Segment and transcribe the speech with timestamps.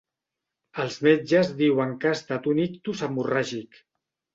[0.83, 3.85] Els metges diuen que ha estat un ictus hemorràgic.